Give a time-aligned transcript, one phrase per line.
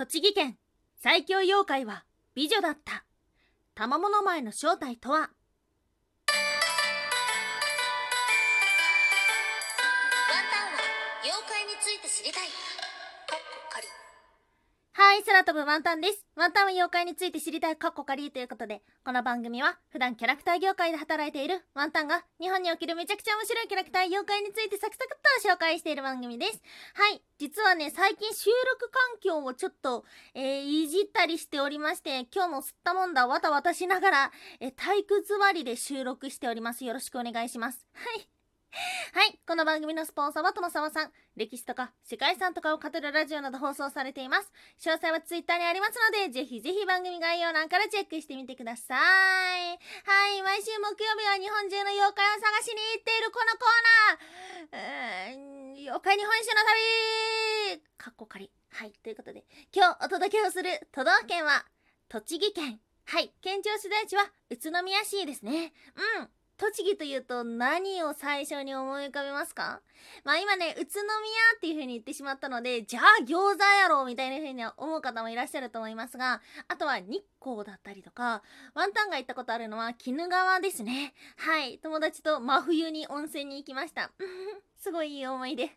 [0.00, 0.56] 栃木県。
[0.96, 3.04] 最強妖怪は美女だった。
[3.74, 5.28] 賜物前の正体とは？
[15.02, 16.26] はい、空飛ぶワンタンです。
[16.36, 26.60] ワンタンは妖怪について知りたいカッコカリーということで、この番組は普段キャラクター業界で働いているワンタンが日本におけるめちゃくちゃ面白いキャラクター妖怪についてサクサクっと紹介している番組です。
[26.92, 30.04] はい、実はね、最近収録環境をちょっと、
[30.34, 36.84] えー、いじったりしておりまして、今日も吸ったもんだわたわたしながら、えー、体育座りで収録しております。
[36.84, 37.86] よろしくお願いします。
[37.94, 38.39] はい。
[38.72, 39.40] はい。
[39.46, 41.10] この番組のスポンサーはともさまさん。
[41.36, 44.52] 歴史とか世界遺産とかを語るラジオなど放送されています。
[44.78, 48.98] 詳細はツイッターにありますので、ぜひぜひ番組概要欄からチェックしてみてください。
[48.98, 50.42] はい。
[50.42, 53.82] 毎週木曜日は日本中の妖怪を探しに行っているこのコー
[54.70, 54.78] ナー。
[54.78, 56.62] うーん、妖怪日本史の
[57.74, 58.50] 旅かっこかり。
[58.70, 58.92] はい。
[59.02, 59.44] ということで、
[59.74, 61.66] 今日お届けをする都道府県は、
[62.08, 62.80] 栃木県。
[63.06, 63.32] はい。
[63.42, 65.72] 県庁所在地は宇都宮市ですね。
[66.18, 66.30] うん。
[66.60, 69.80] 栃木というと何を最初に思い浮かべますか？
[70.24, 71.08] まあ今ね、宇都宮
[71.56, 78.42] っていう風に言ってしまったので、じゃあ餃子やろうみたいな風には思う方もいらっしゃると思いますが、あとは日光だったりとか、
[78.74, 81.14] ワンタンが行ったことあるのは鬼怒川ですね。
[81.38, 81.78] はい。
[81.78, 84.10] 友達と真冬に温泉に行きました。
[84.76, 85.70] すごいいい思い出。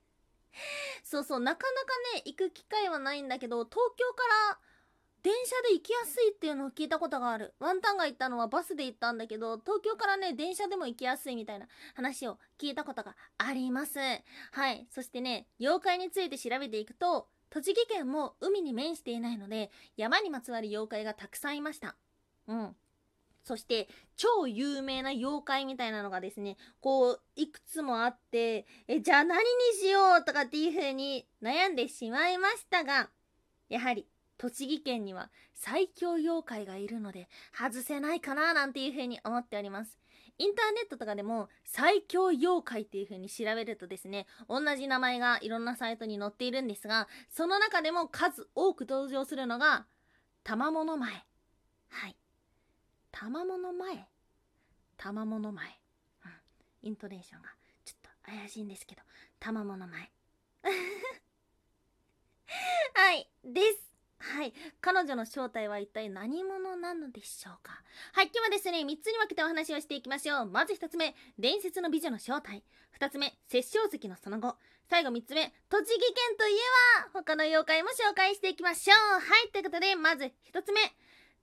[1.01, 4.59] そうそう、なかなかね、行く機会はないんだけど、東京から
[5.23, 7.53] 電車で行きやすいっていうのを聞いたことがある。
[7.59, 13.99] ワンタンが行ったのはバスで行ったんだけど、東京からね、電車でも行きやすいみたいな話を聞いたことがあります。
[14.51, 14.85] はい。
[14.91, 21.95] そしてね、妖怪について調べていくと、栃木県も海に面していないので、山にまつわる妖怪がたくさんいました。
[22.47, 22.75] うん。
[23.45, 29.39] そして、超有名な妖怪みたいなのがですね、こう、いくつもあって、え、じゃあ何
[29.73, 33.09] にしようとかっていう風に悩んでしまいましたが、
[33.69, 34.05] やはり、
[34.37, 39.97] 栃木県には最強妖怪がいるので外せないかななんていう風に思っております。
[40.39, 49.85] インターネットとかでも最強妖怪っていう風に調べるとですね、同じ名前がいろんなサイトに載っているんですが、その中でも数多く登場するのが、
[50.43, 51.11] 玉物前。
[51.89, 52.17] はい。
[53.11, 54.07] 玉物前
[54.97, 55.67] 玉物前。
[56.25, 56.31] うん。
[56.81, 57.49] イントネーションが
[57.85, 59.01] ちょっと怪しいんですけど、
[59.39, 60.11] 玉物前。
[62.95, 63.29] はい。
[63.43, 63.92] です。
[64.23, 64.53] はい。
[64.79, 67.83] 彼女の正体は一体何者なのでしょうか？
[68.13, 68.31] はい。
[68.33, 70.45] 今日はですね、3つに分けてお話をしていきましょう。
[70.45, 72.63] まず1つ目、伝説の美女の正体。
[72.97, 74.55] 2つ目、殺生石のその後。
[74.89, 76.57] 最後3つ目、栃木県といえ
[77.03, 79.19] ば、他の妖怪も紹介していきましょう。
[79.19, 79.51] はい。
[79.51, 80.23] ということで、まず
[80.53, 80.81] 1つ目、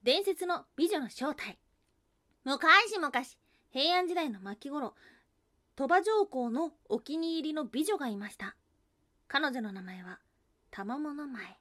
[0.03, 1.59] 伝説の美女の正体。
[2.45, 3.13] 昔々、
[3.71, 4.95] 平安時代の末期頃、
[5.77, 8.57] 鳥羽上皇のお気に入りの美女がいました。
[9.29, 10.19] 彼女の名前は、
[10.71, 11.59] 玉物前。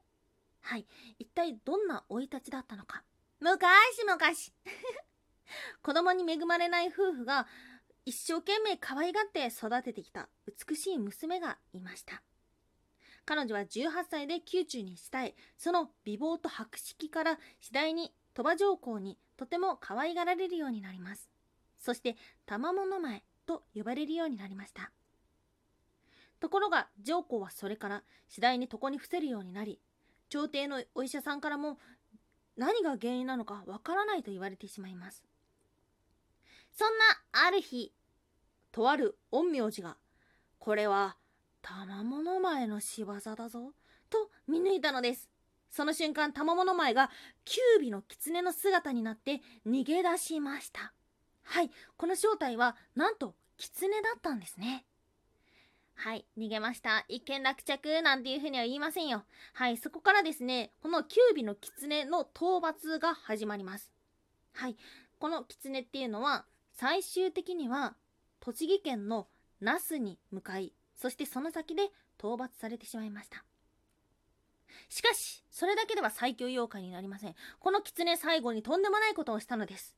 [0.61, 0.85] はい。
[1.17, 3.03] 一体どんな生い立ちだったのか。
[3.39, 4.19] 昔々。
[5.81, 7.47] 子供に恵まれない夫婦が
[8.05, 10.29] 一生懸命可愛がって育ててきた
[10.67, 12.21] 美しい娘がいました。
[13.25, 21.29] 彼女は18歳で宮中に伝え、その美貌と博識から次第に鳥羽上皇にとても可愛がられるようになります。
[21.77, 24.91] そして、玉物前と呼ばれるようになりました。
[26.39, 29.79] ところが、上皇はそれから次第に床に伏せるようになり、
[30.29, 31.79] 朝廷のお医者さんからも
[32.55, 35.23] 何が原因なのかわからないと言われてしまいます。
[36.71, 37.93] そんなある日、
[38.71, 39.97] とある陰陽師が、
[40.59, 41.17] これは
[41.61, 43.73] 玉物前の仕業だぞ、
[44.09, 45.29] と見抜いたのです。
[45.71, 47.11] その瞬間、玉物前が
[47.45, 50.93] 九尾の狐の姿になって逃げ出しました。
[51.43, 54.85] はい、この正体はなんと狐だったんですね。
[56.01, 57.03] はい、逃げました。
[57.09, 59.25] 一件落着なんていうふうには言いませんよ。
[59.51, 63.91] はい、そこからですね、この九尾の狐の討伐が始まります。
[64.53, 64.77] はい、
[65.19, 67.97] この狐っていうのは、最終的には
[68.39, 69.27] 栃木県の
[69.59, 71.87] 那須に向かい、そしてその先で
[72.17, 73.43] 討伐されてしまいました。
[74.87, 77.35] しかし、それだけでは最強妖怪になりません。
[77.59, 79.97] この狐最後にとんでもないことをしたのです。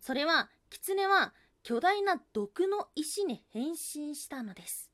[0.00, 4.91] それは、狐は巨大な毒の石に変身したのです。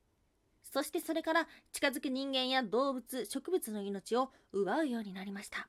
[0.79, 5.67] そしてそれから近づく人間や動物、植物の命を奪うようになりました。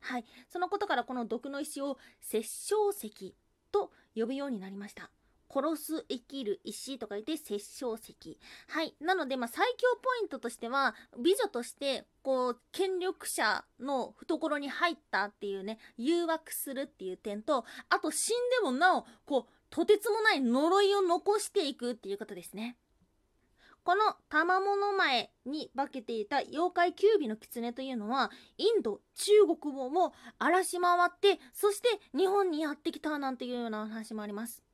[0.00, 0.26] はい。
[0.50, 3.34] そのことからこの毒の石を殺生石
[3.72, 5.10] と呼ぶようになりました。
[5.50, 8.38] 殺す、生きる、石と書いて殺生石。
[8.68, 8.94] はい。
[9.00, 22.76] なので、まあ、最強ポイントとしては、美女として、こう、権力者の懐に入ったっていうね、誘惑するっていう点と、あと死んでもなお、こう、とてつもない呪いを残していくっていうことですね。
[23.84, 34.64] この玉物前に化けていた妖怪キュービの狐というのはインド中国をも荒らし回ってそして日本にやってきたなんていうような話もあります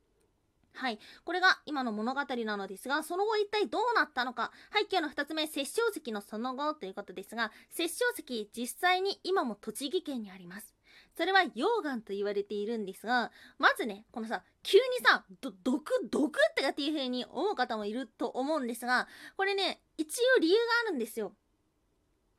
[0.73, 0.99] はい。
[1.25, 4.51] これが今の物語なのですが、その後一体どうなったのか。
[4.69, 10.73] はい、今日の二つ目、殺生石のその後ということですが、殺生石、実際に今も栃木県にあります。
[11.21, 19.07] それは溶岩と言われているんですが、まずね、このさ、急にさ、ど、毒、毒ってかっていう風に思う方もいると思うんですが、
[19.37, 21.35] これね、一応理由があるんですよ。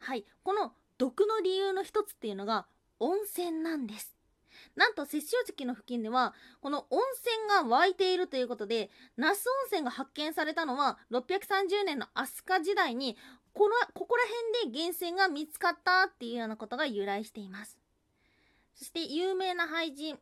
[0.00, 0.24] はい。
[0.42, 2.66] この毒の理由の一つっていうのが、
[2.98, 4.16] 温泉なんです。
[4.74, 9.36] なんと、摂政石の付近では、この温泉が湧いているということで、那須温
[9.68, 13.16] 泉が発見されたのは、630年の飛鳥時代に、
[13.52, 14.24] ここら
[14.58, 17.81] 辺で源泉が見つかったっていうようなことが由来しています。
[18.74, 20.18] そして有名な俳人、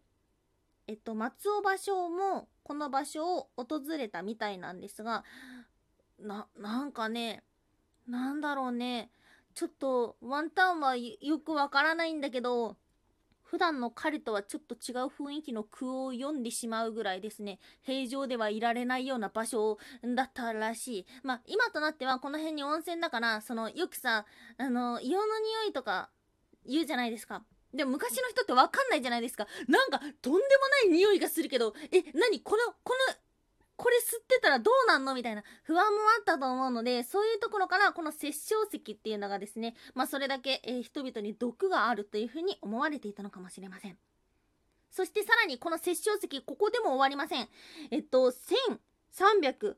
[0.86, 5.24] えっと、松尾芭蕉もこの場所を訪れたみたいなんですが、
[6.18, 7.42] な、なんかね、
[8.06, 9.10] なんだろうね、
[9.54, 12.76] ちょっとワンタンはよくわからないんだけど、
[13.42, 19.78] 普段の彼とはちょっと違う雰囲気の句を読んでしまうぐらいですね、平常ではいられないような場所
[20.14, 21.06] だったらしい。
[21.24, 24.24] まあ、今となってはこの辺に温泉だから、その、よくさ、
[24.56, 26.10] あの、硫黄の匂いとか
[26.64, 27.44] 言うじゃないですか。
[27.74, 29.46] でも昔の人ってわかんないじゃないですか。
[29.68, 33.14] なんか、とんでもない匂いがするけど、え、なにこの、この、
[33.76, 35.14] これ吸ってたらどうなんの？
[35.14, 43.96] みたいな不安もあったと思うので、そういうところからこの殺生石っていうのがですね、まあそれだけ、えー、人々に毒があるというふうに思われていたのかもしれません。
[44.90, 47.48] そしてさらにこの殺生石、ここでも終わりません。
[47.90, 48.30] えっと、
[49.14, 49.74] 1385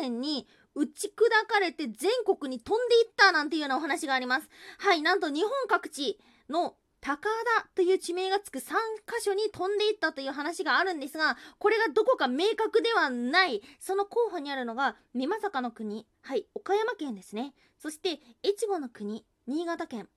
[0.00, 0.46] 年に
[0.76, 1.12] 打ち砕
[1.48, 4.48] かれて全国に飛んでいったなんていうようなお話があります。
[4.78, 13.60] はい、なんと日本各地の高田という地名がつく3カ所に飛んでいったという話があるんですが、これがどこか明確ではない。
[13.80, 17.54] その候補にあるのが、美作の国、はい、岡山県ですね。
[17.80, 20.08] そして、越後の国、新潟県。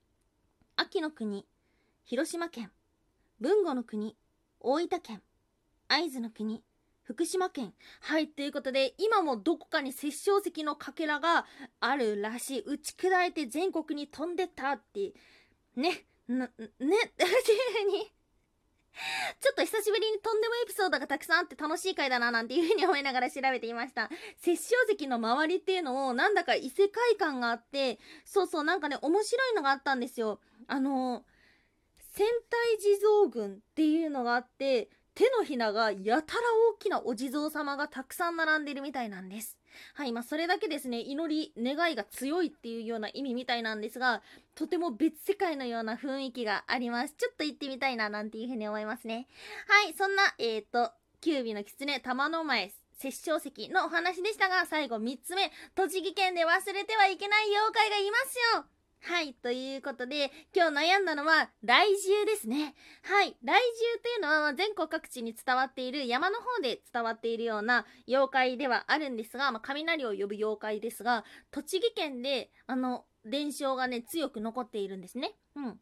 [0.76, 1.44] 秋の国、
[2.04, 2.70] 広島県。
[3.40, 4.16] 豊後の国、
[4.60, 5.22] 大分県。
[5.88, 6.62] 会津の国、
[7.02, 7.74] 福島県。
[8.00, 11.46] はい、ということで、今もどこかに殺生石のかけらが
[11.80, 12.62] あるらしい。
[12.64, 15.14] 打ち砕いて全国に飛んでったって、
[15.74, 16.06] ね。
[16.28, 17.28] な、ね、っていう
[17.88, 18.12] ふうに
[19.40, 24.08] ちょっと久しぶりにとんでもエピソードがたくさんあって楽しい回だななんていうふうに思いながら調べていました。
[24.40, 30.40] 殺生石の周りっていうのをなんだか異世界観があって、そうそうなんかね面白いのがあったんですよ。
[30.66, 31.24] あの、
[32.14, 36.40] 戦隊地蔵軍っていうのがあって、手のひながやたら
[36.72, 39.56] 大きなお地蔵様がたくさん並んでるみたいなんです。
[39.94, 44.22] はい、まあ、それだけですね、祈り、願いが強いっていうような意味みたいなんですが、
[44.54, 47.14] とても別世界のような雰囲気があります。
[47.16, 49.26] ちょっと行ってみたいな、なんていうふうに思いますね。
[49.66, 50.92] はい、そんな、えっ、ー、と、
[51.22, 58.75] キュービの狐、玉の前、殺生石のお話でしたが、最後3つ目、栃木県で忘れてはいけない妖怪がいますよ
[59.06, 59.34] はい。
[59.34, 62.74] ということで、今日悩んだのは、雷獣ですね。
[63.02, 63.36] はい。
[63.40, 63.64] 雷
[63.94, 75.36] 獣というのは、全国各地に伝わっている、山の方で伝わっているような妖怪ではあるんですが、まあ、雷を呼ぶ妖怪ですが、栃木県で、あの、伝承がね、強く残っているんですね。
[75.54, 75.80] うん。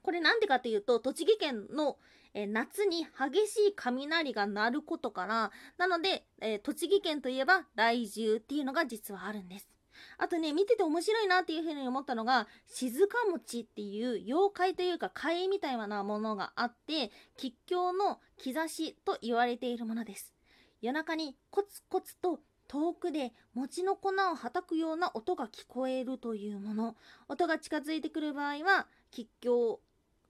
[0.00, 1.98] これなんでかというと、栃木県の、
[2.32, 9.73] え夏に激しい雷が鳴ることから、なので、えー、栃木県といえば雷獣っていうのが実はあるんです。
[10.18, 20.34] あとね、見てて面白いなっていうふうに思ったのが、静か餅っていう妖怪というか怪みたいなものがあって、吉祥の兆しと言われているものです。
[20.80, 26.96] 夜中にコツコツと遠くで餅の粉をはたくような音が聞こえるというもの。
[27.28, 29.80] 音が近づいてくる場合は、吉祥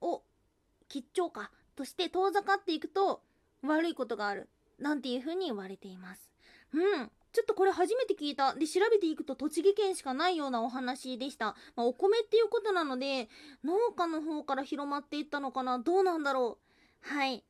[0.01, 0.23] を、
[0.87, 3.21] 吉祥か、として遠ざかっていくと
[3.63, 4.49] 悪いことがある。
[4.79, 6.29] なんていうふうに言われています。
[6.73, 7.11] うん。
[7.35, 8.55] ちょっとこれ初めて聞いた。
[8.55, 11.55] で、調べていくと栃木県しかないようなお話でした。
[11.75, 13.27] まあ、お米っていうことなので、
[13.63, 15.77] 農家の方から広まっていったのかな？
[15.77, 16.57] どうなんだろ
[17.03, 17.13] う？
[17.13, 17.43] はい。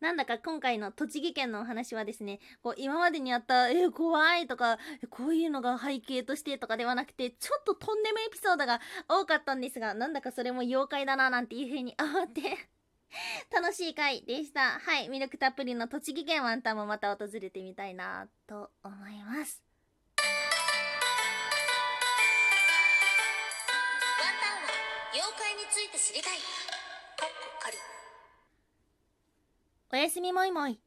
[0.00, 4.78] なんだか今回の栃木県のお話はですね、こう今までにあった、えー、怖いとか、
[5.10, 12.42] こういうのが背景としてとかではなくて、ちょっととんでもエピソードが多かったんですが、なんだかそれも妖怪だななんていう風に思って
[13.52, 14.78] 楽しい回でした。
[14.78, 15.08] はい。
[15.08, 19.62] 魅力たっぷりの栃木県ワンタンもまた訪れてみたいなと思います。
[20.18, 20.34] ワン
[24.40, 24.68] タンは
[25.12, 26.38] 妖怪について知りたい。
[26.38, 26.40] か
[27.26, 27.28] っ
[27.58, 27.76] こかり。
[29.92, 30.80] おやすみもいもい。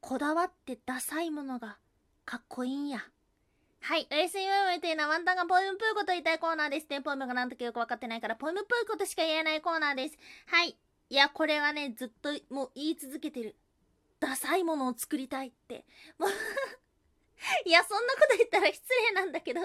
[0.00, 1.78] こだわってダサいものが
[2.24, 3.04] かっこいいんや。
[3.82, 4.06] はい。
[4.10, 7.00] おやすみもいもいというのはワンタンがポエムプーこと言いたいコーナーですね。
[7.00, 10.18] ポエムが何とかよくわかってないから、ポエムプーことしか言えないコーナーです。
[10.46, 10.76] はい。
[11.08, 13.56] いや、これはね、ずっともう言い続けてる。
[14.20, 15.86] ダサいものを作りたいって。
[16.18, 16.30] もう
[17.64, 19.60] いや、そんなこと言ったら失礼なんだけど。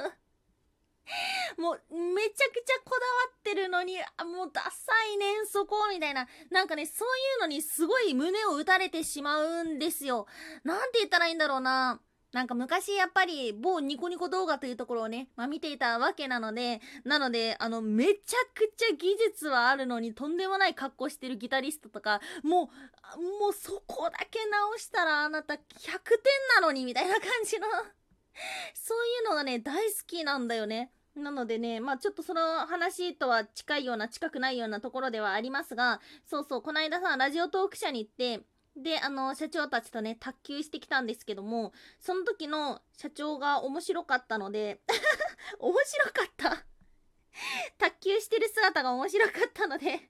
[1.57, 4.67] もう、めちゃくちゃこだわってるのに、あもうダサ
[5.13, 6.27] いねん、そこ、みたいな。
[6.49, 10.25] なんかね、そういうのにすごい胸を打たれてしまうんですよ。
[10.63, 11.99] なんて言ったらいいんだろうな。
[12.35, 18.13] なんか昔やっぱり某ニコニコ動画というところをね、まあ、見ていたわけなので、なので、あの、めちゃ
[18.53, 22.69] くちゃ技術はあるのにとんでもない格好してるギタリストとか、も
[23.15, 25.61] う、もうそこだけ直したらあなた100点
[26.59, 27.67] なのにみたいな感じの
[28.73, 30.91] そういうのがね、大好きなんだよね。
[31.15, 38.43] なのでね、まあちょっとその話とは近いような近くないようなところではありますが、そうそう、この間さ、ラジオトーク社に行って、
[38.75, 44.81] で、あの、社長たちとね、卓球してきたんですけども、その時の社長が面白かったので
[45.59, 46.65] 面白かった。
[47.77, 50.09] 卓球してる姿が面白かったので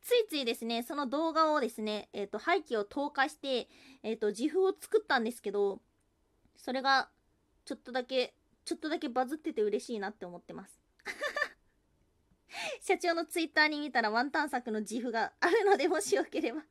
[0.00, 3.68] ついついですね、その動画をですね、えっ、ー、と、廃棄を投下して、
[4.02, 5.80] えっ、ー、と、自負を作ったんですけど、
[6.56, 7.10] それが、
[7.64, 8.34] ちょっとだけ、
[8.64, 10.80] ちょっとだけバズってて嬉しいなって思ってます。
[12.82, 16.64] 社長のツイッターに見たらワンタン作の自負があるので、もしよければ。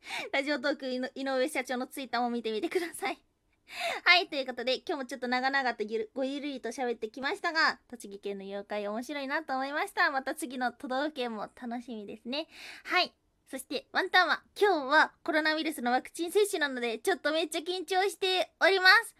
[0.32, 3.20] ラジオトーク井上社長のツイッターも見てみてください。
[4.04, 10.10] はい、ということで、今日もちょっと長々とゆるごゆるりと喋ってきましたが、栃木県の妖怪面白いなと思いました。
[10.10, 12.48] また次の都道府県も楽しみですね。
[12.84, 13.12] はい。
[13.48, 19.14] そして、ワンタンは、今日はコロナウイルスのワクチン接種なので、ちょっとめっちゃ緊張しております。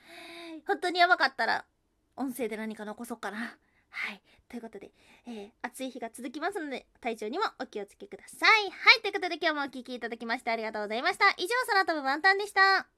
[0.66, 1.64] 本当にやばかったら、
[2.16, 3.56] 音声で何か残そうかな。
[3.90, 4.22] はい。
[4.48, 4.90] ということで、
[5.26, 8.70] えー、暑い日が続きますので、体調にもお気をつけください。
[8.70, 9.02] はい。
[9.02, 11.28] ということで今日もお聴きいただきましてありがとうございました。
[11.36, 12.95] 以上、空飛ぶワンタンでした。